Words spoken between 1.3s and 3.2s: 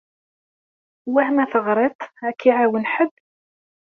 ma teɣriḍ-d ad k-iɛawen ḥedd?